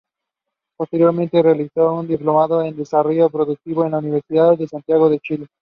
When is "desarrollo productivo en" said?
2.75-3.91